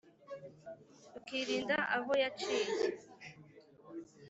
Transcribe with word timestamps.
Ukirinda 1.17 1.77
aho 1.97 2.11
yaciye, 2.23 2.75